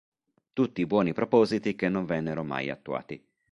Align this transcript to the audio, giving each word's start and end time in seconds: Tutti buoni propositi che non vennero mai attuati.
Tutti 0.53 0.87
buoni 0.87 1.13
propositi 1.13 1.75
che 1.75 1.87
non 1.87 2.05
vennero 2.05 2.43
mai 2.43 2.71
attuati. 2.71 3.23